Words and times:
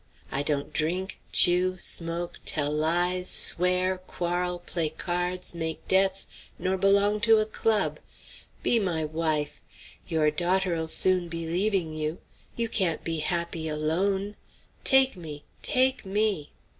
I 0.31 0.41
don't 0.41 0.73
drink, 0.73 1.19
chew, 1.31 1.77
smoke, 1.77 2.39
tell 2.43 2.71
lies, 2.71 3.29
swear, 3.29 3.99
quarrel, 3.99 4.57
play 4.57 4.89
cards, 4.89 5.53
make 5.53 5.87
debts, 5.87 6.25
nor 6.57 6.75
belong 6.75 7.19
to 7.21 7.37
a 7.37 7.45
club 7.45 7.99
be 8.63 8.79
my 8.79 9.05
wife! 9.05 9.61
Your 10.07 10.31
daughter 10.31 10.75
'll 10.75 10.87
soon 10.87 11.27
be 11.27 11.45
leaving 11.45 11.93
you. 11.93 12.17
You 12.55 12.67
can't 12.67 13.03
be 13.03 13.17
happy 13.17 13.69
alone. 13.69 14.37
Take 14.83 15.15
me! 15.15 15.43
take 15.61 16.03
me!" 16.03 16.51